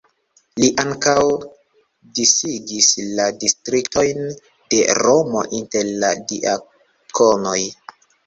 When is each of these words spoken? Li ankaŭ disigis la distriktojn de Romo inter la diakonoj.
Li 0.61 0.67
ankaŭ 0.83 1.25
disigis 2.19 2.87
la 3.19 3.27
distriktojn 3.43 4.25
de 4.73 4.81
Romo 5.03 5.45
inter 5.61 5.93
la 6.05 6.11
diakonoj. 6.33 7.59